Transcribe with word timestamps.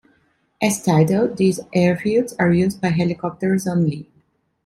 As 0.59 0.81
titled, 0.83 1.37
these 1.37 1.59
airfields 1.75 2.33
are 2.39 2.51
used 2.51 2.81
by 2.81 2.87
helicopters 2.87 3.67
only. 3.67 4.09